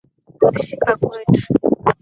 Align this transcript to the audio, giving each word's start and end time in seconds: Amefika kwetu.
Amefika 0.47 0.91
kwetu. 1.01 1.41